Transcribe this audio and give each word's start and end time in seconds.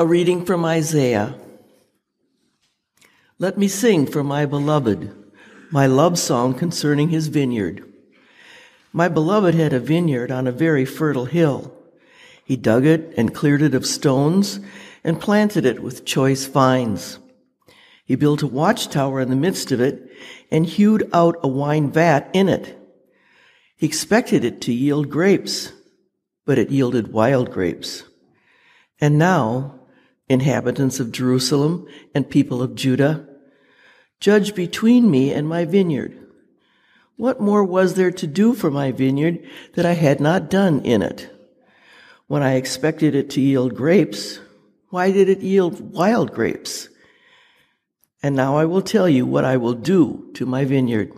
A 0.00 0.06
reading 0.06 0.46
from 0.46 0.64
Isaiah. 0.64 1.34
Let 3.38 3.58
me 3.58 3.68
sing 3.68 4.06
for 4.06 4.24
my 4.24 4.46
beloved, 4.46 5.14
my 5.70 5.84
love 5.84 6.18
song 6.18 6.54
concerning 6.54 7.10
his 7.10 7.28
vineyard. 7.28 7.84
My 8.94 9.08
beloved 9.08 9.54
had 9.54 9.74
a 9.74 9.78
vineyard 9.78 10.30
on 10.30 10.46
a 10.46 10.52
very 10.52 10.86
fertile 10.86 11.26
hill. 11.26 11.74
He 12.42 12.56
dug 12.56 12.86
it 12.86 13.12
and 13.18 13.34
cleared 13.34 13.60
it 13.60 13.74
of 13.74 13.84
stones 13.84 14.60
and 15.04 15.20
planted 15.20 15.66
it 15.66 15.82
with 15.82 16.06
choice 16.06 16.46
vines. 16.46 17.18
He 18.06 18.14
built 18.14 18.40
a 18.40 18.46
watchtower 18.46 19.20
in 19.20 19.28
the 19.28 19.36
midst 19.36 19.70
of 19.70 19.82
it 19.82 20.10
and 20.50 20.64
hewed 20.64 21.10
out 21.12 21.36
a 21.42 21.48
wine 21.48 21.92
vat 21.92 22.30
in 22.32 22.48
it. 22.48 22.74
He 23.76 23.84
expected 23.84 24.46
it 24.46 24.62
to 24.62 24.72
yield 24.72 25.10
grapes, 25.10 25.74
but 26.46 26.58
it 26.58 26.70
yielded 26.70 27.12
wild 27.12 27.50
grapes. 27.50 28.04
And 28.98 29.18
now, 29.18 29.76
inhabitants 30.30 31.00
of 31.00 31.10
Jerusalem 31.10 31.86
and 32.14 32.30
people 32.30 32.62
of 32.62 32.76
Judah, 32.76 33.26
judge 34.20 34.54
between 34.54 35.10
me 35.10 35.32
and 35.32 35.48
my 35.48 35.64
vineyard. 35.64 36.16
What 37.16 37.40
more 37.40 37.64
was 37.64 37.94
there 37.94 38.12
to 38.12 38.26
do 38.26 38.54
for 38.54 38.70
my 38.70 38.92
vineyard 38.92 39.44
that 39.74 39.84
I 39.84 39.92
had 39.92 40.20
not 40.20 40.48
done 40.48 40.80
in 40.84 41.02
it? 41.02 41.28
When 42.28 42.42
I 42.42 42.54
expected 42.54 43.16
it 43.16 43.28
to 43.30 43.40
yield 43.40 43.74
grapes, 43.74 44.38
why 44.88 45.10
did 45.10 45.28
it 45.28 45.40
yield 45.40 45.92
wild 45.92 46.32
grapes? 46.32 46.88
And 48.22 48.36
now 48.36 48.56
I 48.56 48.66
will 48.66 48.82
tell 48.82 49.08
you 49.08 49.26
what 49.26 49.44
I 49.44 49.56
will 49.56 49.74
do 49.74 50.30
to 50.34 50.46
my 50.46 50.64
vineyard. 50.64 51.12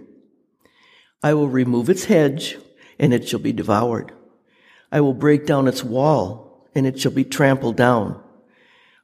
I 1.23 1.35
will 1.35 1.49
remove 1.49 1.91
its 1.91 2.07
hedge, 2.07 2.57
and 2.99 3.13
it 3.13 3.29
shall 3.29 3.41
be 3.41 3.53
devoured. 3.53 4.11
I 4.91 5.03
will 5.03 5.15
break 5.15 5.45
down 5.45 5.69
its 5.69 5.85
wall, 5.85 6.67
and 6.75 6.87
it 6.87 6.99
shall 6.99 7.13
be 7.13 7.25
trampled 7.25 7.77
down. 7.77 8.23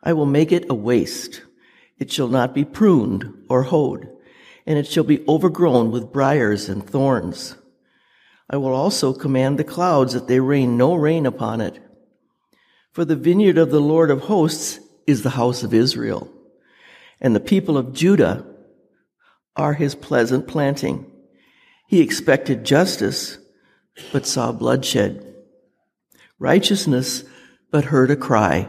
I 0.03 0.13
will 0.13 0.27
make 0.27 0.53
it 0.53 0.67
a 0.71 0.75
waste. 0.75 1.43
It 1.99 2.13
shall 2.13 2.29
not 2.29 2.55
be 2.55 2.65
pruned 2.65 3.45
or 3.49 3.65
hoed, 3.65 4.09
and 4.67 4.79
it 4.79 4.87
shall 4.87 5.05
be 5.05 5.25
overgrown 5.27 5.91
with 5.91 6.13
briers 6.13 6.69
and 6.69 6.85
thorns. 6.87 7.57
I 8.49 8.57
will 8.57 8.75
also 8.75 9.13
command 9.13 9.59
the 9.59 9.65
clouds 9.65 10.15
that 10.15 10.29
they 10.29 10.41
rain 10.41 10.77
no 10.77 10.95
rain 10.95 11.27
upon 11.27 11.61
it. 11.61 11.81
For 12.93 13.05
the 13.05 13.17
vineyard 13.17 13.59
of 13.59 13.71
the 13.71 13.81
Lord 13.81 14.11
of 14.11 14.23
hosts 14.23 14.81
is 15.07 15.23
the 15.23 15.31
house 15.31 15.63
of 15.63 15.75
Israel, 15.75 16.33
and 17.21 17.35
the 17.35 17.41
people 17.41 17.77
of 17.77 17.93
Judah 17.93 18.47
are 19.57 19.75
his 19.75 19.95
pleasant 19.95 20.47
planting. 20.47 21.11
He 21.89 22.01
expected 22.01 22.65
justice, 22.65 23.39
but 24.13 24.27
saw 24.27 24.53
bloodshed. 24.53 25.35
Righteousness, 26.39 27.25
but 27.71 27.87
heard 27.87 28.11
a 28.11 28.17
cry. 28.17 28.69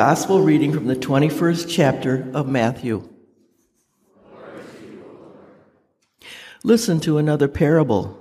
Gospel 0.00 0.40
reading 0.40 0.72
from 0.72 0.86
the 0.86 0.96
21st 0.96 1.68
chapter 1.68 2.26
of 2.32 2.48
Matthew. 2.48 3.06
Listen 6.64 7.00
to 7.00 7.18
another 7.18 7.46
parable. 7.46 8.18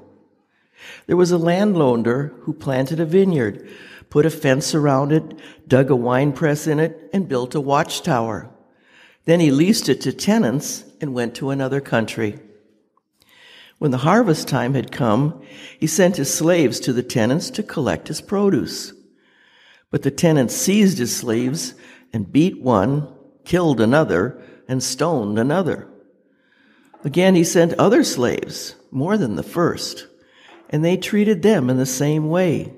There 1.08 1.16
was 1.16 1.32
a 1.32 1.38
landowner 1.38 2.34
who 2.42 2.52
planted 2.52 3.00
a 3.00 3.06
vineyard, 3.06 3.66
put 4.10 4.26
a 4.26 4.30
fence 4.30 4.76
around 4.76 5.14
it, 5.14 5.24
dug 5.70 5.90
a 5.90 5.96
wine 5.96 6.34
press 6.34 6.68
in 6.68 6.82
it, 6.82 7.10
and 7.14 7.30
built 7.30 7.56
a 7.56 7.62
watchtower. 7.62 8.50
Then 9.24 9.40
he 9.40 9.50
leased 9.50 9.88
it 9.88 10.02
to 10.02 10.12
tenants 10.12 10.84
and 11.00 11.14
went 11.14 11.34
to 11.36 11.50
another 11.50 11.80
country. 11.80 12.40
When 13.78 13.92
the 13.92 14.00
harvest 14.00 14.50
time 14.50 14.74
had 14.74 14.92
come, 14.92 15.42
he 15.80 15.88
sent 15.88 16.18
his 16.18 16.34
slaves 16.34 16.82
to 16.82 16.92
the 16.92 17.04
tenants 17.04 17.50
to 17.52 17.64
collect 17.64 18.10
his 18.10 18.20
produce. 18.20 18.92
But 19.92 20.04
the 20.04 20.12
tenants 20.12 20.56
seized 20.56 20.98
his 21.00 21.16
slaves 21.16 21.74
and 22.14 22.32
beat 22.32 22.62
one, 22.62 23.08
killed 23.46 23.82
another, 23.82 24.42
and 24.68 24.84
stoned 24.84 25.40
another. 25.40 25.90
Again, 27.04 27.36
he 27.36 27.44
sent 27.44 27.74
other 27.74 28.04
slaves, 28.04 28.76
more 28.92 29.18
than 29.18 29.36
the 29.36 29.44
first, 29.44 30.08
and 30.70 30.84
they 30.84 30.98
treated 30.98 31.42
them 31.42 31.70
in 31.70 31.78
the 31.78 31.86
same 31.86 32.30
way. 32.30 32.74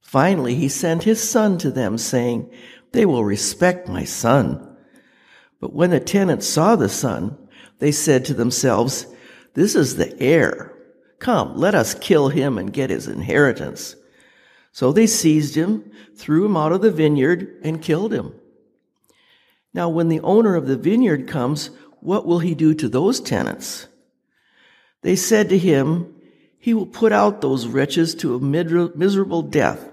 Finally, 0.00 0.56
he 0.56 0.68
sent 0.68 1.04
his 1.04 1.22
son 1.22 1.56
to 1.58 1.70
them, 1.70 1.96
saying, 1.96 2.50
They 2.92 3.06
will 3.06 3.24
respect 3.24 3.88
my 3.88 4.04
son. 4.04 4.76
But 5.60 5.72
when 5.72 5.90
the 5.90 6.00
tenants 6.00 6.48
saw 6.48 6.74
the 6.74 6.88
son, 6.88 7.38
they 7.78 7.92
said 7.92 8.24
to 8.24 8.34
themselves, 8.34 9.06
This 9.54 9.74
is 9.74 9.96
the 9.96 10.20
heir. 10.20 10.74
Come, 11.18 11.56
let 11.56 11.74
us 11.74 11.94
kill 11.94 12.28
him 12.28 12.58
and 12.58 12.72
get 12.72 12.90
his 12.90 13.06
inheritance. 13.06 13.94
So 14.72 14.92
they 14.92 15.06
seized 15.06 15.54
him, 15.54 15.90
threw 16.14 16.44
him 16.44 16.56
out 16.56 16.72
of 16.72 16.82
the 16.82 16.90
vineyard, 16.90 17.60
and 17.62 17.82
killed 17.82 18.12
him. 18.12 18.34
Now, 19.74 19.88
when 19.88 20.08
the 20.08 20.20
owner 20.20 20.56
of 20.56 20.66
the 20.66 20.76
vineyard 20.76 21.28
comes, 21.28 21.70
what 22.00 22.26
will 22.26 22.38
he 22.40 22.54
do 22.54 22.74
to 22.74 22.88
those 22.88 23.20
tenants? 23.20 23.86
They 25.02 25.16
said 25.16 25.48
to 25.48 25.58
him, 25.58 26.14
He 26.58 26.74
will 26.74 26.86
put 26.86 27.12
out 27.12 27.40
those 27.40 27.66
wretches 27.66 28.14
to 28.16 28.34
a 28.34 28.40
miserable 28.40 29.42
death 29.42 29.90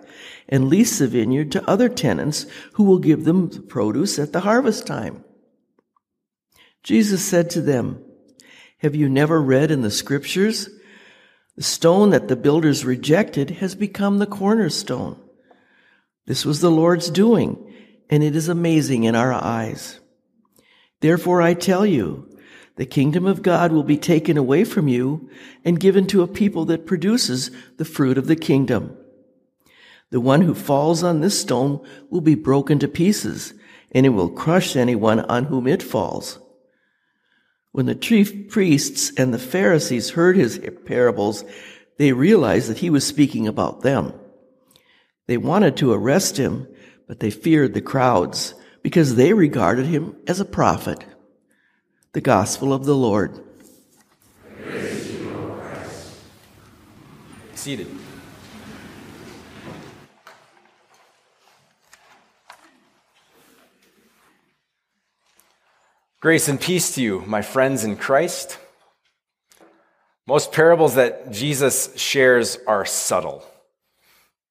and 0.49 0.69
lease 0.69 0.99
the 0.99 1.07
vineyard 1.07 1.51
to 1.51 1.69
other 1.69 1.89
tenants 1.89 2.45
who 2.73 2.83
will 2.83 2.99
give 2.99 3.25
them 3.25 3.49
the 3.49 3.61
produce 3.61 4.17
at 4.17 4.33
the 4.33 4.41
harvest 4.41 4.87
time. 4.87 5.23
Jesus 6.83 7.23
said 7.23 7.49
to 7.51 7.61
them, 7.61 8.03
Have 8.79 8.95
you 8.95 9.09
never 9.09 9.41
read 9.41 9.71
in 9.71 9.81
the 9.81 9.91
scriptures? 9.91 10.69
The 11.57 11.63
stone 11.63 12.12
that 12.12 12.28
the 12.28 12.35
builders 12.35 12.85
rejected 12.85 13.50
has 13.50 13.73
become 13.73 14.19
the 14.19 14.28
cornerstone. 14.28 15.19
This 16.28 16.45
was 16.45 16.62
the 16.62 16.69
Lord's 16.69 17.09
doing, 17.09 17.73
and 18.12 18.23
it 18.23 18.35
is 18.35 18.47
amazing 18.47 19.06
in 19.06 19.16
our 19.16 19.34
eyes. 19.34 20.00
Therefore 21.00 21.41
I 21.41 21.56
tell 21.56 21.84
you, 21.84 22.29
the 22.75 22.85
kingdom 22.85 23.25
of 23.25 23.41
God 23.41 23.72
will 23.72 23.84
be 23.84 23.97
taken 23.97 24.38
away 24.38 24.66
from 24.66 24.88
you 24.88 25.31
and 25.66 25.79
given 25.79 26.06
to 26.07 26.22
a 26.22 26.28
people 26.28 26.66
that 26.66 26.85
produces 26.85 27.50
the 27.78 27.85
fruit 27.85 28.19
of 28.19 28.28
the 28.28 28.35
kingdom. 28.35 28.96
The 30.12 30.22
one 30.22 30.44
who 30.44 30.53
falls 30.53 31.01
on 31.01 31.22
this 31.22 31.41
stone 31.41 31.84
will 32.12 32.22
be 32.22 32.35
broken 32.35 32.78
to 32.79 32.88
pieces, 32.88 33.56
and 33.91 34.06
it 34.06 34.09
will 34.09 34.29
crush 34.29 34.75
anyone 34.75 35.22
on 35.22 35.46
whom 35.46 35.66
it 35.66 35.81
falls. 35.81 36.40
When 37.77 37.85
the 37.85 37.93
chief 37.93 38.49
priests 38.49 39.11
and 39.17 39.31
the 39.31 39.38
Pharisees 39.38 40.09
heard 40.09 40.35
his 40.35 40.59
parables, 40.85 41.45
they 41.97 42.11
realized 42.11 42.71
that 42.71 42.79
he 42.79 42.89
was 42.89 43.05
speaking 43.05 43.47
about 43.47 43.81
them. 43.81 44.13
They 45.27 45.38
wanted 45.38 45.77
to 45.77 45.93
arrest 45.93 46.37
him, 46.37 46.67
but 47.07 47.19
they 47.19 47.29
feared 47.29 47.75
the 47.75 47.81
crowds 47.81 48.55
because 48.81 49.13
they 49.13 49.31
regarded 49.31 49.85
him 49.85 50.16
as 50.25 50.39
a 50.39 50.43
prophet. 50.43 51.05
The 52.13 52.22
Gospel 52.22 52.73
of 52.73 52.85
the 52.85 52.96
Lord. 52.96 53.40
Seated. 57.53 57.96
Grace 66.28 66.50
and 66.50 66.59
peace 66.59 66.94
to 66.96 67.02
you, 67.02 67.24
my 67.26 67.41
friends 67.41 67.85
in 67.85 67.96
Christ. 67.96 68.58
Most 70.26 70.52
parables 70.52 70.96
that 70.96 71.32
Jesus 71.32 71.96
shares 71.96 72.58
are 72.68 72.84
subtle. 72.84 73.46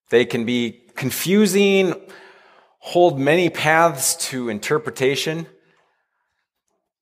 They 0.08 0.24
can 0.24 0.46
be 0.46 0.80
confusing, 0.94 1.92
hold 2.78 3.20
many 3.20 3.50
paths 3.50 4.16
to 4.30 4.48
interpretation. 4.48 5.46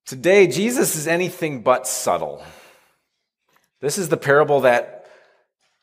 Today, 0.06 0.48
Jesus 0.48 0.96
is 0.96 1.06
anything 1.06 1.62
but 1.62 1.86
subtle. 1.86 2.42
This 3.80 3.96
is 3.96 4.08
the 4.08 4.16
parable 4.16 4.62
that 4.62 5.06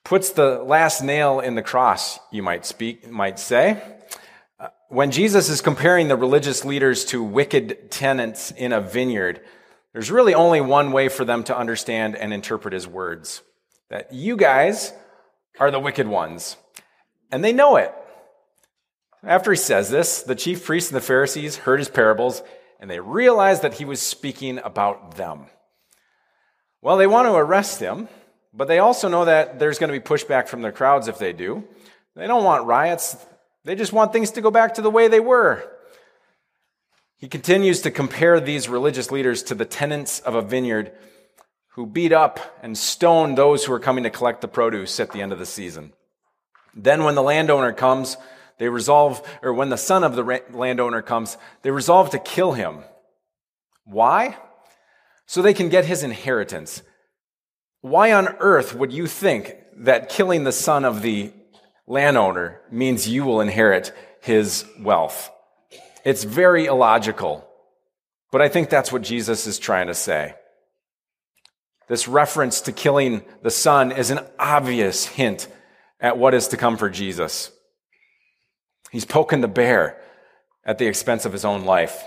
puts 0.04 0.32
the 0.32 0.60
last 0.64 1.02
nail 1.02 1.40
in 1.40 1.56
the 1.56 1.64
cross, 1.64 2.20
you 2.30 2.44
might 2.44 2.66
speak, 2.66 3.10
might 3.10 3.40
say 3.40 3.82
when 4.92 5.12
Jesus 5.12 5.48
is 5.48 5.62
comparing 5.62 6.10
the 6.10 6.18
religious 6.18 6.66
leaders 6.66 7.06
to 7.06 7.24
wicked 7.24 7.90
tenants 7.92 8.52
in 8.52 8.74
a 8.74 8.82
vineyard, 8.82 9.40
there's 9.94 10.12
really 10.12 10.36
only 10.36 10.60
one 10.60 10.92
way 10.92 11.08
for 11.08 11.24
them 11.24 11.46
to 11.46 11.58
understand 11.58 12.18
and 12.18 12.34
interpret 12.34 12.74
his 12.74 12.88
words 12.88 13.42
that 13.90 14.14
you 14.14 14.36
guys 14.36 14.92
are 15.60 15.72
the 15.72 15.80
wicked 15.80 16.08
ones. 16.08 16.58
And 17.32 17.42
they 17.42 17.54
know 17.54 17.78
it. 17.78 17.94
After 19.24 19.52
he 19.52 19.58
says 19.58 19.90
this, 19.90 20.24
the 20.24 20.36
chief 20.36 20.66
priests 20.66 20.92
and 20.92 20.98
the 20.98 21.06
Pharisees 21.06 21.58
heard 21.58 21.80
his 21.80 21.90
parables, 21.90 22.44
and 22.80 22.92
they 22.92 23.00
realized 23.00 23.62
that 23.62 23.76
he 23.76 23.86
was 23.86 24.02
speaking 24.02 24.60
about 24.62 25.16
them. 25.16 25.46
Well, 26.82 26.98
they 26.98 27.08
want 27.08 27.28
to 27.28 27.36
arrest 27.36 27.80
him, 27.80 28.10
but 28.54 28.68
they 28.68 28.80
also 28.80 29.08
know 29.08 29.24
that 29.24 29.58
there's 29.58 29.80
going 29.80 29.92
to 29.92 29.98
be 29.98 30.04
pushback 30.04 30.50
from 30.50 30.62
the 30.62 30.72
crowds 30.72 31.08
if 31.08 31.18
they 31.18 31.32
do. 31.32 31.64
They 32.16 32.28
don't 32.28 32.44
want 32.44 32.66
riots, 32.66 33.16
they 33.64 33.76
just 33.76 33.94
want 33.94 34.14
things 34.14 34.32
to 34.32 34.42
go 34.42 34.52
back 34.52 34.76
to 34.76 34.82
the 34.82 34.90
way 34.90 35.08
they 35.08 35.20
were. 35.20 35.64
He 37.18 37.28
continues 37.28 37.82
to 37.82 37.92
compare 37.92 38.40
these 38.40 38.68
religious 38.68 39.12
leaders 39.12 39.44
to 39.44 39.56
the 39.56 39.66
tenants 39.66 40.20
of 40.20 40.34
a 40.34 40.42
vineyard 40.42 40.92
who 41.74 41.86
beat 41.86 42.12
up 42.12 42.40
and 42.64 42.78
stone 42.78 43.36
those 43.36 43.64
who 43.64 43.74
are 43.74 43.80
coming 43.80 44.04
to 44.04 44.10
collect 44.10 44.42
the 44.42 44.48
produce 44.48 45.00
at 45.00 45.12
the 45.12 45.22
end 45.22 45.32
of 45.32 45.40
the 45.40 45.46
season. 45.46 45.94
Then, 46.76 47.04
when 47.04 47.16
the 47.16 47.22
landowner 47.22 47.74
comes, 47.74 48.18
they 48.58 48.70
resolve, 48.70 49.22
or 49.42 49.54
when 49.54 49.70
the 49.70 49.78
son 49.78 50.04
of 50.04 50.16
the 50.16 50.42
landowner 50.52 51.02
comes, 51.02 51.38
they 51.62 51.72
resolve 51.72 52.10
to 52.12 52.20
kill 52.20 52.54
him. 52.54 52.80
Why? 53.86 54.38
So 55.26 55.42
they 55.42 55.54
can 55.54 55.70
get 55.70 55.86
his 55.86 56.04
inheritance. 56.04 56.82
Why 57.82 58.14
on 58.14 58.28
earth 58.40 58.74
would 58.74 58.94
you 58.94 59.08
think 59.08 59.56
that 59.78 60.10
killing 60.10 60.44
the 60.44 60.52
son 60.52 60.86
of 60.86 61.02
the 61.02 61.34
landowner 61.92 62.62
means 62.72 63.08
you 63.08 63.26
will 63.26 63.42
inherit 63.42 63.94
his 64.22 64.66
wealth? 64.80 65.30
It's 66.06 66.24
very 66.24 66.66
illogical, 66.66 67.46
but 68.32 68.42
I 68.42 68.48
think 68.48 68.70
that's 68.70 68.92
what 68.92 69.02
Jesus 69.02 69.46
is 69.46 69.60
trying 69.60 69.88
to 69.88 69.94
say. 69.94 70.34
This 71.90 72.08
reference 72.08 72.62
to 72.62 72.72
killing 72.72 73.24
the 73.44 73.52
son 73.52 73.92
is 73.92 74.10
an 74.10 74.22
obvious 74.40 75.06
hint 75.06 75.50
at 76.00 76.18
what 76.18 76.34
is 76.34 76.48
to 76.48 76.58
come 76.58 76.78
for 76.78 76.90
Jesus. 76.90 77.52
He's 78.92 79.06
poking 79.06 79.42
the 79.42 79.50
bear 79.50 80.02
at 80.64 80.78
the 80.78 80.88
expense 80.88 81.26
of 81.26 81.34
his 81.34 81.44
own 81.44 81.66
life. 81.66 82.04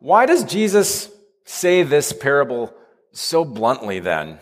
Why 0.00 0.26
does 0.26 0.42
Jesus 0.42 1.08
say 1.44 1.84
this 1.84 2.12
parable 2.12 2.74
so 3.12 3.44
bluntly 3.44 4.00
then? 4.00 4.40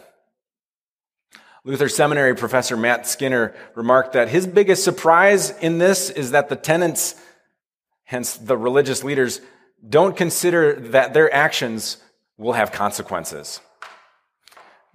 Luther 1.66 1.88
Seminary 1.88 2.36
professor 2.36 2.76
Matt 2.76 3.08
Skinner 3.08 3.52
remarked 3.74 4.12
that 4.12 4.28
his 4.28 4.46
biggest 4.46 4.84
surprise 4.84 5.50
in 5.50 5.78
this 5.78 6.10
is 6.10 6.30
that 6.30 6.48
the 6.48 6.54
tenants, 6.54 7.16
hence 8.04 8.36
the 8.36 8.56
religious 8.56 9.02
leaders, 9.02 9.40
don't 9.86 10.16
consider 10.16 10.74
that 10.74 11.12
their 11.12 11.32
actions 11.34 11.96
will 12.38 12.52
have 12.52 12.70
consequences. 12.70 13.60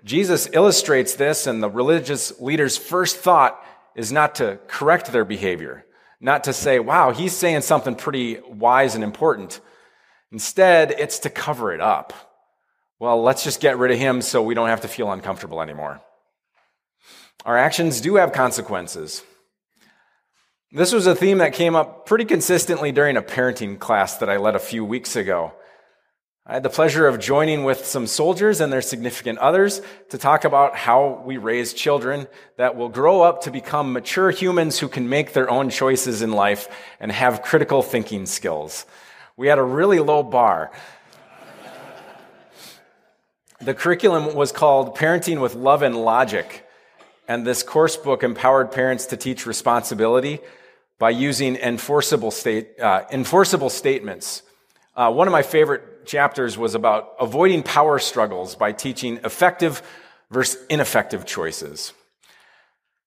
Jesus 0.05 0.47
illustrates 0.53 1.15
this, 1.15 1.45
and 1.45 1.61
the 1.61 1.69
religious 1.69 2.39
leaders' 2.39 2.77
first 2.77 3.17
thought 3.17 3.61
is 3.93 4.13
not 4.13 4.35
to 4.35 4.57
correct 4.67 5.11
their 5.11 5.25
behavior, 5.25 5.85
not 6.21 6.45
to 6.45 6.53
say, 6.53 6.79
wow, 6.79 7.11
he's 7.11 7.35
saying 7.35 7.61
something 7.61 7.95
pretty 7.95 8.39
wise 8.47 8.95
and 8.95 9.03
important. 9.03 9.59
Instead, 10.31 10.91
it's 10.91 11.19
to 11.19 11.29
cover 11.29 11.73
it 11.73 11.81
up. 11.81 12.13
Well, 12.97 13.21
let's 13.21 13.43
just 13.43 13.59
get 13.59 13.77
rid 13.77 13.91
of 13.91 13.97
him 13.97 14.21
so 14.21 14.41
we 14.41 14.53
don't 14.53 14.69
have 14.69 14.81
to 14.81 14.87
feel 14.87 15.11
uncomfortable 15.11 15.61
anymore. 15.61 15.99
Our 17.45 17.57
actions 17.57 18.01
do 18.01 18.15
have 18.15 18.33
consequences. 18.33 19.23
This 20.71 20.93
was 20.93 21.05
a 21.07 21.15
theme 21.15 21.39
that 21.39 21.53
came 21.53 21.75
up 21.75 22.05
pretty 22.05 22.25
consistently 22.25 22.91
during 22.91 23.17
a 23.17 23.21
parenting 23.21 23.77
class 23.77 24.17
that 24.17 24.29
I 24.29 24.37
led 24.37 24.55
a 24.55 24.59
few 24.59 24.85
weeks 24.85 25.15
ago. 25.15 25.53
I 26.45 26.53
had 26.55 26.63
the 26.63 26.69
pleasure 26.69 27.07
of 27.07 27.19
joining 27.19 27.65
with 27.65 27.85
some 27.85 28.07
soldiers 28.07 28.61
and 28.61 28.73
their 28.73 28.81
significant 28.81 29.37
others 29.39 29.81
to 30.09 30.17
talk 30.17 30.43
about 30.43 30.75
how 30.75 31.21
we 31.23 31.37
raise 31.37 31.71
children 31.73 32.27
that 32.57 32.75
will 32.75 32.89
grow 32.89 33.21
up 33.21 33.43
to 33.43 33.51
become 33.51 33.93
mature 33.93 34.31
humans 34.31 34.79
who 34.79 34.87
can 34.87 35.07
make 35.07 35.33
their 35.33 35.49
own 35.49 35.69
choices 35.69 36.21
in 36.21 36.31
life 36.31 36.67
and 36.99 37.11
have 37.11 37.43
critical 37.43 37.83
thinking 37.83 38.25
skills. 38.25 38.85
We 39.37 39.47
had 39.47 39.59
a 39.59 39.63
really 39.63 39.99
low 39.99 40.23
bar. 40.23 40.71
the 43.61 43.73
curriculum 43.73 44.33
was 44.33 44.51
called 44.51 44.97
Parenting 44.97 45.41
with 45.41 45.53
Love 45.53 45.83
and 45.83 45.95
Logic, 45.95 46.65
and 47.31 47.47
this 47.47 47.63
course 47.63 47.95
book 47.95 48.23
empowered 48.23 48.73
parents 48.73 49.05
to 49.05 49.15
teach 49.15 49.45
responsibility 49.45 50.39
by 50.99 51.11
using 51.11 51.55
enforceable, 51.55 52.29
state, 52.29 52.77
uh, 52.77 53.05
enforceable 53.09 53.69
statements. 53.69 54.43
Uh, 54.97 55.09
one 55.09 55.29
of 55.29 55.31
my 55.31 55.41
favorite 55.41 56.05
chapters 56.05 56.57
was 56.57 56.75
about 56.75 57.13
avoiding 57.21 57.63
power 57.63 57.99
struggles 57.99 58.55
by 58.55 58.73
teaching 58.73 59.17
effective 59.23 59.81
versus 60.29 60.61
ineffective 60.69 61.25
choices. 61.25 61.93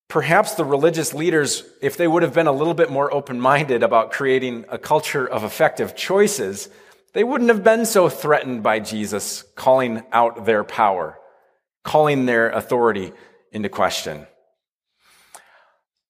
Perhaps 0.08 0.54
the 0.54 0.64
religious 0.64 1.12
leaders, 1.12 1.62
if 1.82 1.98
they 1.98 2.08
would 2.08 2.22
have 2.22 2.32
been 2.32 2.46
a 2.46 2.52
little 2.52 2.72
bit 2.72 2.90
more 2.90 3.12
open 3.12 3.38
minded 3.38 3.82
about 3.82 4.10
creating 4.10 4.64
a 4.70 4.78
culture 4.78 5.28
of 5.28 5.44
effective 5.44 5.94
choices, 5.94 6.70
they 7.12 7.24
wouldn't 7.24 7.50
have 7.50 7.62
been 7.62 7.84
so 7.84 8.08
threatened 8.08 8.62
by 8.62 8.80
Jesus 8.80 9.42
calling 9.54 10.02
out 10.12 10.46
their 10.46 10.64
power, 10.64 11.18
calling 11.82 12.24
their 12.24 12.48
authority 12.48 13.12
into 13.54 13.70
question. 13.70 14.26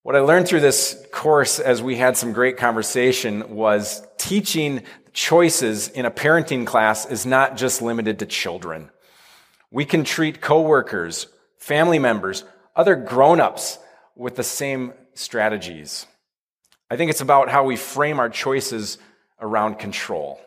What 0.02 0.16
I 0.16 0.20
learned 0.20 0.48
through 0.48 0.60
this 0.60 1.06
course 1.12 1.60
as 1.60 1.82
we 1.82 1.96
had 1.96 2.16
some 2.16 2.32
great 2.32 2.56
conversation 2.56 3.54
was 3.54 4.06
teaching 4.18 4.82
choices 5.12 5.88
in 5.88 6.04
a 6.04 6.10
parenting 6.10 6.66
class 6.66 7.06
is 7.06 7.24
not 7.24 7.56
just 7.56 7.80
limited 7.80 8.18
to 8.18 8.26
children. 8.26 8.90
We 9.70 9.84
can 9.84 10.04
treat 10.04 10.40
coworkers, 10.40 11.26
family 11.58 11.98
members, 11.98 12.44
other 12.74 12.96
grown-ups 12.96 13.78
with 14.16 14.36
the 14.36 14.42
same 14.42 14.92
strategies. 15.14 16.06
I 16.90 16.96
think 16.96 17.10
it's 17.10 17.20
about 17.20 17.48
how 17.48 17.64
we 17.64 17.76
frame 17.76 18.18
our 18.18 18.28
choices 18.28 18.98
around 19.40 19.78
control. 19.78 20.40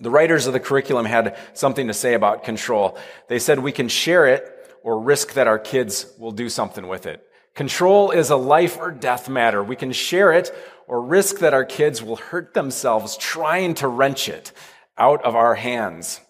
The 0.00 0.10
writers 0.10 0.46
of 0.46 0.52
the 0.52 0.60
curriculum 0.60 1.06
had 1.06 1.36
something 1.54 1.86
to 1.86 1.94
say 1.94 2.14
about 2.14 2.44
control. 2.44 2.98
They 3.28 3.38
said 3.38 3.58
we 3.58 3.72
can 3.72 3.88
share 3.88 4.26
it 4.26 4.55
or 4.86 5.00
risk 5.00 5.32
that 5.32 5.48
our 5.48 5.58
kids 5.58 6.06
will 6.16 6.30
do 6.30 6.48
something 6.48 6.86
with 6.86 7.06
it. 7.06 7.20
Control 7.56 8.12
is 8.12 8.30
a 8.30 8.36
life 8.36 8.78
or 8.78 8.92
death 8.92 9.28
matter. 9.28 9.60
We 9.60 9.74
can 9.74 9.90
share 9.90 10.30
it 10.30 10.54
or 10.86 11.02
risk 11.02 11.40
that 11.40 11.52
our 11.52 11.64
kids 11.64 12.04
will 12.04 12.14
hurt 12.14 12.54
themselves 12.54 13.16
trying 13.16 13.74
to 13.74 13.88
wrench 13.88 14.28
it 14.28 14.52
out 14.96 15.24
of 15.24 15.34
our 15.34 15.56
hands. 15.56 16.20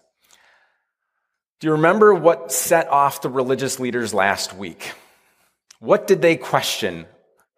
Do 1.59 1.67
you 1.67 1.73
remember 1.73 2.15
what 2.15 2.51
set 2.51 2.87
off 2.87 3.21
the 3.21 3.29
religious 3.29 3.79
leaders 3.79 4.11
last 4.11 4.55
week? 4.55 4.91
What 5.79 6.07
did 6.07 6.23
they 6.23 6.35
question 6.35 7.05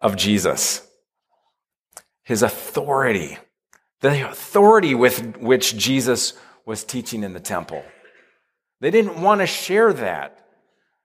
of 0.02 0.16
Jesus? 0.16 0.86
His 2.24 2.42
authority, 2.42 3.38
the 4.02 4.28
authority 4.28 4.94
with 4.94 5.38
which 5.38 5.78
Jesus 5.78 6.34
was 6.66 6.84
teaching 6.84 7.24
in 7.24 7.32
the 7.32 7.40
temple. 7.40 7.82
They 8.80 8.90
didn't 8.90 9.22
want 9.22 9.40
to 9.40 9.46
share 9.46 9.94
that. 9.94 10.39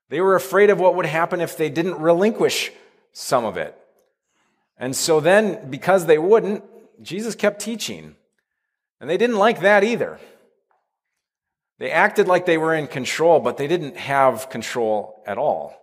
They 0.10 0.22
were 0.22 0.36
afraid 0.36 0.70
of 0.70 0.80
what 0.80 0.96
would 0.96 1.06
happen 1.06 1.42
if 1.42 1.58
they 1.58 1.70
didn't 1.70 2.00
relinquish 2.00 2.72
some 3.12 3.46
of 3.46 3.58
it. 3.58 3.78
And 4.78 4.96
so 4.96 5.20
then, 5.20 5.70
because 5.70 6.06
they 6.06 6.18
wouldn't, 6.18 6.64
Jesus 7.02 7.36
kept 7.36 7.62
teaching. 7.62 8.16
And 9.00 9.10
they 9.10 9.18
didn't 9.18 9.38
like 9.38 9.62
that 9.62 9.84
either. 9.84 10.20
They 11.78 11.92
acted 11.92 12.28
like 12.28 12.46
they 12.46 12.58
were 12.58 12.74
in 12.74 12.88
control, 12.88 13.40
but 13.40 13.58
they 13.58 13.68
didn't 13.68 13.98
have 13.98 14.50
control 14.50 15.22
at 15.26 15.38
all. 15.38 15.74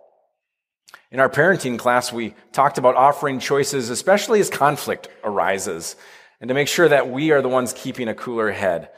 In 1.11 1.19
our 1.19 1.29
parenting 1.29 1.77
class, 1.77 2.11
we 2.11 2.33
talked 2.51 2.79
about 2.79 2.95
offering 2.95 3.39
choices, 3.39 3.89
especially 3.89 4.39
as 4.39 4.49
conflict 4.49 5.07
arises, 5.23 5.95
and 6.41 6.47
to 6.47 6.55
make 6.55 6.67
sure 6.67 6.89
that 6.89 7.09
we 7.09 7.31
are 7.31 7.41
the 7.41 7.49
ones 7.49 7.73
keeping 7.73 8.07
a 8.07 8.15
cooler 8.15 8.51
head. 8.51 8.89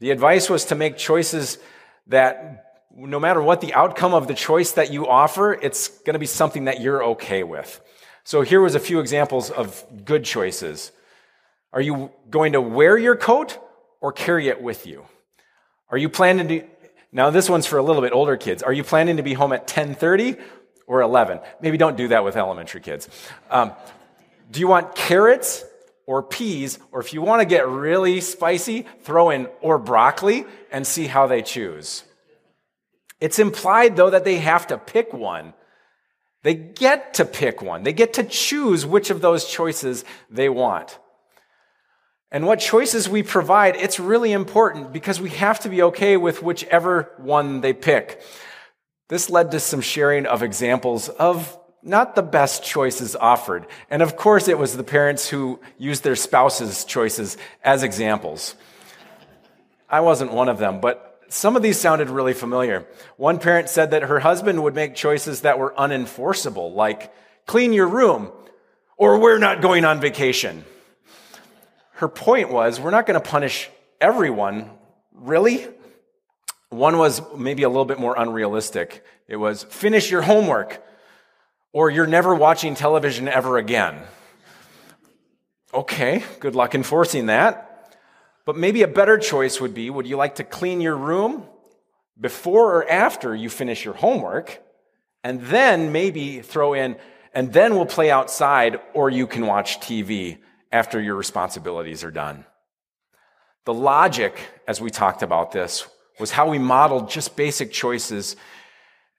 The 0.00 0.10
advice 0.10 0.50
was 0.50 0.64
to 0.66 0.74
make 0.74 0.96
choices 0.96 1.58
that 2.08 2.73
no 2.96 3.18
matter 3.18 3.42
what 3.42 3.60
the 3.60 3.74
outcome 3.74 4.14
of 4.14 4.26
the 4.28 4.34
choice 4.34 4.72
that 4.72 4.92
you 4.92 5.06
offer, 5.08 5.52
it's 5.52 5.88
going 5.88 6.14
to 6.14 6.18
be 6.18 6.26
something 6.26 6.64
that 6.64 6.80
you're 6.80 7.04
okay 7.04 7.42
with. 7.42 7.80
So 8.24 8.42
here 8.42 8.60
was 8.60 8.74
a 8.74 8.80
few 8.80 9.00
examples 9.00 9.50
of 9.50 9.84
good 10.04 10.24
choices. 10.24 10.92
Are 11.72 11.80
you 11.80 12.10
going 12.30 12.52
to 12.52 12.60
wear 12.60 12.96
your 12.96 13.16
coat 13.16 13.58
or 14.00 14.12
carry 14.12 14.48
it 14.48 14.62
with 14.62 14.86
you? 14.86 15.04
Are 15.90 15.98
you 15.98 16.08
planning 16.08 16.48
to 16.48 16.64
Now 17.12 17.30
this 17.30 17.48
one's 17.48 17.66
for 17.66 17.78
a 17.78 17.82
little 17.82 18.02
bit 18.02 18.12
older 18.12 18.36
kids. 18.36 18.62
Are 18.62 18.72
you 18.72 18.84
planning 18.84 19.16
to 19.18 19.22
be 19.22 19.34
home 19.34 19.52
at 19.52 19.66
10:30 19.66 20.38
or 20.86 21.02
11? 21.02 21.40
Maybe 21.60 21.76
don't 21.76 21.96
do 21.96 22.08
that 22.08 22.24
with 22.24 22.36
elementary 22.36 22.80
kids. 22.80 23.08
Um, 23.50 23.72
do 24.50 24.60
you 24.60 24.68
want 24.68 24.94
carrots 24.94 25.64
or 26.06 26.22
peas, 26.22 26.78
or 26.92 27.00
if 27.00 27.12
you 27.14 27.22
want 27.22 27.40
to 27.40 27.46
get 27.46 27.66
really 27.66 28.20
spicy, 28.20 28.86
throw 29.02 29.30
in 29.30 29.48
or 29.60 29.78
broccoli 29.78 30.44
and 30.70 30.86
see 30.86 31.06
how 31.06 31.26
they 31.26 31.42
choose. 31.42 32.04
It's 33.24 33.38
implied 33.38 33.96
though 33.96 34.10
that 34.10 34.26
they 34.26 34.36
have 34.36 34.66
to 34.66 34.76
pick 34.76 35.14
one. 35.14 35.54
They 36.42 36.52
get 36.52 37.14
to 37.14 37.24
pick 37.24 37.62
one. 37.62 37.82
They 37.82 37.94
get 37.94 38.12
to 38.14 38.22
choose 38.22 38.84
which 38.84 39.08
of 39.08 39.22
those 39.22 39.46
choices 39.46 40.04
they 40.28 40.50
want. 40.50 40.98
And 42.30 42.46
what 42.46 42.58
choices 42.60 43.08
we 43.08 43.22
provide, 43.22 43.76
it's 43.76 43.98
really 43.98 44.32
important 44.32 44.92
because 44.92 45.22
we 45.22 45.30
have 45.30 45.58
to 45.60 45.70
be 45.70 45.80
okay 45.84 46.18
with 46.18 46.42
whichever 46.42 47.14
one 47.16 47.62
they 47.62 47.72
pick. 47.72 48.20
This 49.08 49.30
led 49.30 49.52
to 49.52 49.60
some 49.60 49.80
sharing 49.80 50.26
of 50.26 50.42
examples 50.42 51.08
of 51.08 51.58
not 51.82 52.16
the 52.16 52.22
best 52.22 52.62
choices 52.62 53.16
offered. 53.16 53.66
And 53.88 54.02
of 54.02 54.16
course, 54.16 54.48
it 54.48 54.58
was 54.58 54.76
the 54.76 54.84
parents 54.84 55.30
who 55.30 55.60
used 55.78 56.04
their 56.04 56.16
spouses' 56.16 56.84
choices 56.84 57.38
as 57.62 57.82
examples. 57.82 58.54
I 59.88 60.00
wasn't 60.00 60.34
one 60.34 60.50
of 60.50 60.58
them, 60.58 60.82
but 60.82 61.13
some 61.34 61.56
of 61.56 61.62
these 61.62 61.78
sounded 61.78 62.10
really 62.10 62.32
familiar. 62.32 62.86
One 63.16 63.38
parent 63.38 63.68
said 63.68 63.90
that 63.90 64.02
her 64.02 64.20
husband 64.20 64.62
would 64.62 64.74
make 64.74 64.94
choices 64.94 65.40
that 65.40 65.58
were 65.58 65.74
unenforceable, 65.76 66.74
like 66.74 67.12
clean 67.46 67.72
your 67.72 67.88
room 67.88 68.30
or 68.96 69.18
we're 69.18 69.38
not 69.38 69.60
going 69.60 69.84
on 69.84 70.00
vacation. 70.00 70.64
Her 71.94 72.08
point 72.08 72.50
was, 72.50 72.80
we're 72.80 72.92
not 72.92 73.06
going 73.06 73.20
to 73.20 73.28
punish 73.28 73.68
everyone, 74.00 74.70
really? 75.12 75.66
One 76.68 76.98
was 76.98 77.20
maybe 77.36 77.64
a 77.64 77.68
little 77.68 77.84
bit 77.84 77.98
more 77.98 78.14
unrealistic. 78.16 79.04
It 79.26 79.36
was 79.36 79.64
finish 79.64 80.10
your 80.10 80.22
homework 80.22 80.84
or 81.72 81.90
you're 81.90 82.06
never 82.06 82.34
watching 82.34 82.76
television 82.76 83.26
ever 83.26 83.58
again. 83.58 84.00
Okay, 85.72 86.22
good 86.38 86.54
luck 86.54 86.76
enforcing 86.76 87.26
that. 87.26 87.73
But 88.46 88.56
maybe 88.56 88.82
a 88.82 88.88
better 88.88 89.18
choice 89.18 89.60
would 89.60 89.74
be 89.74 89.90
would 89.90 90.06
you 90.06 90.16
like 90.16 90.36
to 90.36 90.44
clean 90.44 90.80
your 90.80 90.96
room 90.96 91.46
before 92.18 92.76
or 92.76 92.90
after 92.90 93.34
you 93.34 93.48
finish 93.48 93.84
your 93.84 93.94
homework? 93.94 94.60
And 95.22 95.40
then 95.42 95.90
maybe 95.90 96.42
throw 96.42 96.74
in, 96.74 96.96
and 97.32 97.50
then 97.50 97.74
we'll 97.74 97.86
play 97.86 98.10
outside, 98.10 98.78
or 98.92 99.08
you 99.08 99.26
can 99.26 99.46
watch 99.46 99.80
TV 99.80 100.36
after 100.70 101.00
your 101.00 101.14
responsibilities 101.14 102.04
are 102.04 102.10
done. 102.10 102.44
The 103.64 103.72
logic, 103.72 104.38
as 104.68 104.82
we 104.82 104.90
talked 104.90 105.22
about 105.22 105.52
this, 105.52 105.88
was 106.20 106.30
how 106.30 106.50
we 106.50 106.58
modeled 106.58 107.08
just 107.08 107.36
basic 107.36 107.72
choices 107.72 108.36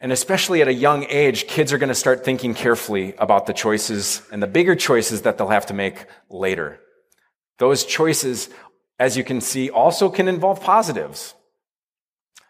and 0.02 0.12
especially 0.12 0.62
at 0.62 0.68
a 0.68 0.74
young 0.74 1.06
age, 1.06 1.48
kids 1.48 1.72
are 1.72 1.78
going 1.78 1.90
to 1.90 1.96
start 1.96 2.26
thinking 2.26 2.54
carefully 2.54 3.16
about 3.18 3.46
the 3.46 3.54
choices 3.54 4.22
and 4.32 4.44
the 4.44 4.48
bigger 4.48 4.76
choices 4.76 5.22
that 5.22 5.38
they'll 5.38 5.48
have 5.48 5.68
to 5.68 5.74
make 5.74 6.06
later. 6.30 6.80
Those 7.60 7.86
choices, 7.86 8.50
as 9.00 9.18
you 9.18 9.24
can 9.24 9.42
see, 9.42 9.70
also 9.70 10.10
can 10.10 10.28
involve 10.28 10.62
positives. 10.62 11.36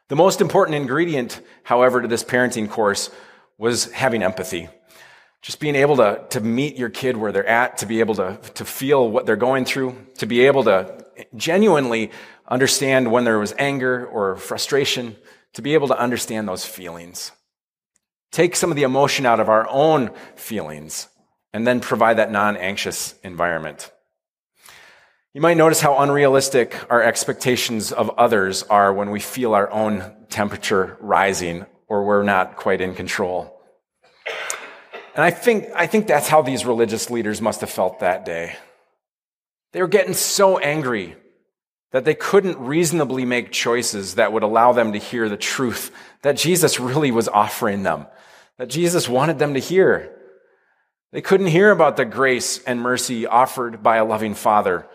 The 0.07 0.15
most 0.15 0.41
important 0.41 0.75
ingredient, 0.75 1.41
however, 1.63 2.01
to 2.01 2.07
this 2.07 2.23
parenting 2.23 2.69
course 2.69 3.09
was 3.57 3.91
having 3.91 4.21
empathy. 4.21 4.69
Just 5.41 5.59
being 5.59 5.75
able 5.75 5.97
to, 5.97 6.23
to 6.29 6.41
meet 6.41 6.75
your 6.75 6.89
kid 6.89 7.17
where 7.17 7.31
they're 7.31 7.47
at, 7.47 7.77
to 7.79 7.85
be 7.85 7.99
able 7.99 8.15
to, 8.15 8.37
to 8.55 8.65
feel 8.65 9.09
what 9.09 9.25
they're 9.25 9.35
going 9.35 9.65
through, 9.65 9.95
to 10.17 10.25
be 10.25 10.45
able 10.45 10.63
to 10.65 11.05
genuinely 11.35 12.11
understand 12.47 13.11
when 13.11 13.23
there 13.23 13.39
was 13.39 13.53
anger 13.57 14.05
or 14.05 14.35
frustration, 14.35 15.15
to 15.53 15.61
be 15.61 15.73
able 15.73 15.87
to 15.87 15.97
understand 15.97 16.47
those 16.47 16.65
feelings. 16.65 17.31
Take 18.31 18.55
some 18.55 18.69
of 18.69 18.75
the 18.75 18.83
emotion 18.83 19.25
out 19.25 19.39
of 19.39 19.49
our 19.49 19.67
own 19.69 20.11
feelings 20.35 21.07
and 21.53 21.65
then 21.65 21.79
provide 21.79 22.17
that 22.17 22.31
non 22.31 22.57
anxious 22.57 23.15
environment. 23.23 23.91
You 25.35 25.41
might 25.41 25.57
notice 25.57 25.81
how 25.81 25.97
unrealistic 25.97 26.73
our 26.89 27.03
expectations 27.03 27.91
of 27.91 28.09
others 28.11 28.63
are 28.63 28.93
when 28.93 29.11
we 29.11 29.19
feel 29.19 29.53
our 29.53 29.69
own 29.69 30.13
temperature 30.29 30.95
rising 31.01 31.65
or 31.89 32.05
we're 32.05 32.23
not 32.23 32.55
quite 32.55 32.79
in 32.79 32.95
control. 32.95 33.61
And 35.13 35.25
I 35.25 35.31
think, 35.31 35.67
I 35.75 35.87
think 35.87 36.07
that's 36.07 36.29
how 36.29 36.41
these 36.41 36.65
religious 36.65 37.09
leaders 37.09 37.41
must 37.41 37.59
have 37.59 37.69
felt 37.69 37.99
that 37.99 38.23
day. 38.23 38.55
They 39.73 39.81
were 39.81 39.89
getting 39.89 40.13
so 40.13 40.57
angry 40.57 41.17
that 41.91 42.05
they 42.05 42.15
couldn't 42.15 42.57
reasonably 42.57 43.25
make 43.25 43.51
choices 43.51 44.15
that 44.15 44.31
would 44.31 44.43
allow 44.43 44.71
them 44.71 44.93
to 44.93 44.99
hear 44.99 45.27
the 45.27 45.35
truth 45.35 45.91
that 46.21 46.37
Jesus 46.37 46.79
really 46.79 47.11
was 47.11 47.27
offering 47.27 47.83
them, 47.83 48.07
that 48.57 48.69
Jesus 48.69 49.09
wanted 49.09 49.39
them 49.39 49.55
to 49.55 49.59
hear. 49.59 50.17
They 51.11 51.21
couldn't 51.21 51.47
hear 51.47 51.71
about 51.71 51.97
the 51.97 52.05
grace 52.05 52.63
and 52.63 52.79
mercy 52.79 53.27
offered 53.27 53.83
by 53.83 53.97
a 53.97 54.05
loving 54.05 54.33
Father, 54.33 54.87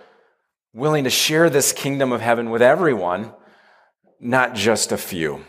willing 0.72 1.04
to 1.04 1.10
share 1.10 1.50
this 1.50 1.72
kingdom 1.72 2.12
of 2.12 2.20
heaven 2.20 2.50
with 2.50 2.62
everyone, 2.62 3.32
not 4.20 4.54
just 4.54 4.92
a 4.92 4.96
few. 4.96 5.44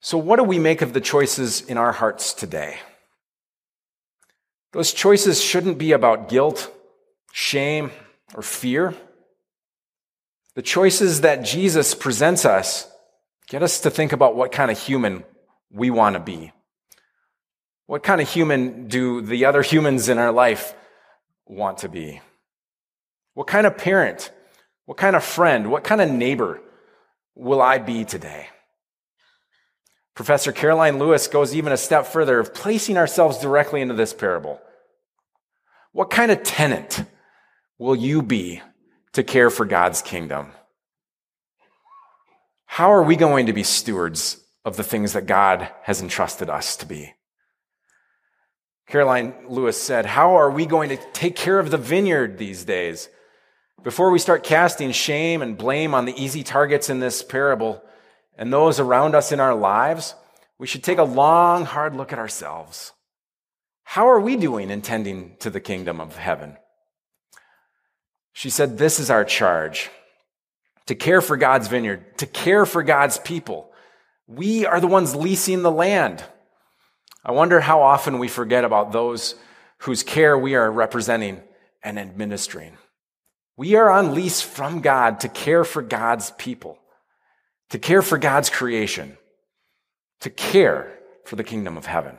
So, 0.00 0.18
what 0.18 0.36
do 0.36 0.42
we 0.42 0.58
make 0.58 0.82
of 0.82 0.92
the 0.92 1.00
choices 1.00 1.60
in 1.60 1.78
our 1.78 1.92
hearts 1.92 2.34
today? 2.34 2.78
Those 4.72 4.92
choices 4.92 5.40
shouldn't 5.40 5.78
be 5.78 5.92
about 5.92 6.28
guilt, 6.28 6.72
shame, 7.32 7.92
or 8.34 8.42
fear. 8.42 8.94
The 10.54 10.62
choices 10.62 11.20
that 11.20 11.44
Jesus 11.44 11.94
presents 11.94 12.44
us 12.44 12.88
get 13.48 13.62
us 13.62 13.80
to 13.80 13.90
think 13.90 14.12
about 14.12 14.34
what 14.34 14.50
kind 14.50 14.70
of 14.70 14.78
human 14.78 15.24
we 15.70 15.90
want 15.90 16.14
to 16.14 16.20
be. 16.20 16.52
What 17.86 18.02
kind 18.02 18.20
of 18.20 18.28
human 18.28 18.88
do 18.88 19.20
the 19.20 19.44
other 19.44 19.62
humans 19.62 20.08
in 20.08 20.18
our 20.18 20.32
life 20.32 20.74
want 21.46 21.78
to 21.78 21.88
be? 21.88 22.20
What 23.34 23.46
kind 23.46 23.66
of 23.66 23.78
parent, 23.78 24.30
what 24.84 24.98
kind 24.98 25.16
of 25.16 25.24
friend, 25.24 25.70
what 25.70 25.84
kind 25.84 26.00
of 26.00 26.10
neighbor 26.10 26.60
will 27.34 27.62
I 27.62 27.78
be 27.78 28.04
today? 28.04 28.48
Professor 30.14 30.52
Karoline 30.52 30.98
Lewis 30.98 31.26
goes 31.26 31.54
even 31.54 31.72
a 31.72 31.78
step 31.78 32.06
further 32.06 32.38
of 32.38 32.52
placing 32.52 32.98
ourselves 32.98 33.38
directly 33.38 33.80
into 33.80 33.94
this 33.94 34.12
parable. 34.12 34.60
What 35.92 36.10
kind 36.10 36.30
of 36.30 36.42
tenant 36.42 37.04
will 37.78 37.96
you 37.96 38.22
be 38.22 38.60
to 39.12 39.22
care 39.22 39.50
for 39.50 39.64
God's 39.64 40.02
kingdom? 40.02 40.52
How 42.66 42.92
are 42.92 43.02
we 43.02 43.16
going 43.16 43.46
to 43.46 43.52
be 43.52 43.62
stewards 43.62 44.38
of 44.64 44.76
the 44.76 44.84
things 44.84 45.14
that 45.14 45.26
God 45.26 45.68
has 45.82 46.00
entrusted 46.00 46.48
us 46.48 46.76
to 46.78 46.86
be? 46.86 47.12
Karoline 48.88 49.34
Lewis 49.48 49.80
said, 49.80 50.04
How 50.04 50.36
are 50.36 50.50
we 50.50 50.66
going 50.66 50.90
to 50.90 50.98
take 51.12 51.36
care 51.36 51.58
of 51.58 51.70
the 51.70 51.78
vineyard 51.78 52.36
these 52.36 52.64
days? 52.64 53.08
Before 53.82 54.10
we 54.10 54.20
start 54.20 54.44
casting 54.44 54.92
shame 54.92 55.42
and 55.42 55.58
blame 55.58 55.92
on 55.92 56.04
the 56.04 56.22
easy 56.22 56.44
targets 56.44 56.88
in 56.88 57.00
this 57.00 57.22
parable 57.22 57.82
and 58.38 58.52
those 58.52 58.78
around 58.78 59.16
us 59.16 59.32
in 59.32 59.40
our 59.40 59.54
lives, 59.54 60.14
we 60.56 60.68
should 60.68 60.84
take 60.84 60.98
a 60.98 61.04
long, 61.04 61.64
hard 61.64 61.96
look 61.96 62.12
at 62.12 62.18
ourselves. 62.18 62.92
How 63.82 64.08
are 64.08 64.20
we 64.20 64.36
doing 64.36 64.70
in 64.70 64.82
tending 64.82 65.36
to 65.40 65.50
the 65.50 65.60
kingdom 65.60 66.00
of 66.00 66.16
heaven? 66.16 66.56
She 68.32 68.50
said, 68.50 68.78
This 68.78 69.00
is 69.00 69.10
our 69.10 69.24
charge 69.24 69.90
to 70.86 70.94
care 70.94 71.20
for 71.20 71.36
God's 71.36 71.66
vineyard, 71.66 72.18
to 72.18 72.26
care 72.26 72.64
for 72.64 72.84
God's 72.84 73.18
people. 73.18 73.72
We 74.28 74.64
are 74.64 74.80
the 74.80 74.86
ones 74.86 75.16
leasing 75.16 75.62
the 75.62 75.70
land. 75.70 76.22
I 77.24 77.32
wonder 77.32 77.60
how 77.60 77.82
often 77.82 78.18
we 78.18 78.28
forget 78.28 78.64
about 78.64 78.92
those 78.92 79.34
whose 79.78 80.04
care 80.04 80.38
we 80.38 80.54
are 80.54 80.70
representing 80.70 81.40
and 81.82 81.98
administering. 81.98 82.78
We 83.56 83.74
are 83.74 83.90
on 83.90 84.14
lease 84.14 84.40
from 84.40 84.80
God 84.80 85.20
to 85.20 85.28
care 85.28 85.64
for 85.64 85.82
God's 85.82 86.30
people, 86.32 86.78
to 87.70 87.78
care 87.78 88.02
for 88.02 88.18
God's 88.18 88.50
creation, 88.50 89.18
to 90.20 90.30
care 90.30 90.98
for 91.24 91.36
the 91.36 91.44
kingdom 91.44 91.76
of 91.76 91.86
heaven. 91.86 92.16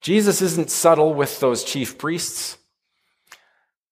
Jesus 0.00 0.42
isn't 0.42 0.70
subtle 0.70 1.14
with 1.14 1.40
those 1.40 1.64
chief 1.64 1.96
priests. 1.96 2.58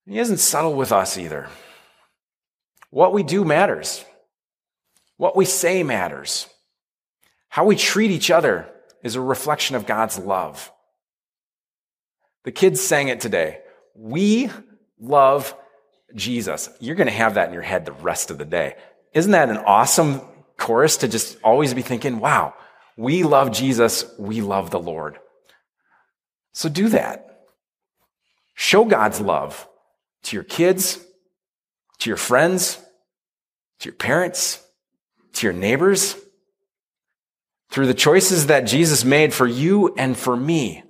He 0.04 0.18
isn't 0.18 0.38
subtle 0.38 0.74
with 0.74 0.92
us 0.92 1.16
either. 1.16 1.48
What 2.90 3.12
we 3.12 3.22
do 3.22 3.44
matters. 3.44 4.04
What 5.16 5.36
we 5.36 5.44
say 5.44 5.82
matters. 5.82 6.48
How 7.48 7.64
we 7.64 7.76
treat 7.76 8.10
each 8.10 8.30
other 8.30 8.68
is 9.02 9.14
a 9.14 9.20
reflection 9.20 9.76
of 9.76 9.86
God's 9.86 10.18
love. 10.18 10.70
The 12.44 12.52
kids 12.52 12.80
sang 12.80 13.08
it 13.08 13.20
today. 13.20 13.60
We 13.94 14.50
love 15.02 15.54
Jesus. 16.14 16.70
You're 16.80 16.94
going 16.94 17.08
to 17.08 17.12
have 17.12 17.34
that 17.34 17.48
in 17.48 17.54
your 17.54 17.62
head 17.62 17.84
the 17.84 17.92
rest 17.92 18.30
of 18.30 18.38
the 18.38 18.44
day. 18.44 18.76
Isn't 19.12 19.32
that 19.32 19.50
an 19.50 19.58
awesome 19.58 20.22
chorus 20.56 20.98
to 20.98 21.08
just 21.08 21.36
always 21.42 21.74
be 21.74 21.82
thinking, 21.82 22.20
wow, 22.20 22.54
we 22.96 23.22
love 23.22 23.52
Jesus. 23.52 24.04
We 24.18 24.40
love 24.40 24.70
the 24.70 24.78
Lord. 24.78 25.18
So 26.52 26.68
do 26.68 26.88
that. 26.90 27.46
Show 28.54 28.84
God's 28.84 29.20
love 29.20 29.68
to 30.24 30.36
your 30.36 30.44
kids, 30.44 30.98
to 31.98 32.10
your 32.10 32.16
friends, 32.16 32.78
to 33.80 33.88
your 33.88 33.96
parents, 33.96 34.62
to 35.34 35.46
your 35.46 35.54
neighbors, 35.54 36.14
through 37.70 37.86
the 37.86 37.94
choices 37.94 38.46
that 38.48 38.60
Jesus 38.60 39.04
made 39.04 39.32
for 39.32 39.46
you 39.46 39.94
and 39.96 40.16
for 40.16 40.36
me. 40.36 40.82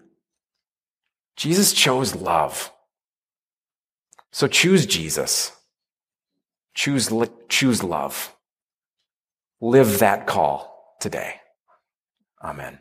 Jesus 1.36 1.72
chose 1.72 2.14
love. 2.14 2.72
So 4.32 4.48
choose 4.48 4.86
Jesus. 4.86 5.52
Choose, 6.74 7.12
choose 7.48 7.84
love. 7.84 8.34
Live 9.60 9.98
that 10.00 10.26
call 10.26 10.96
today. 11.00 11.36
Amen. 12.42 12.78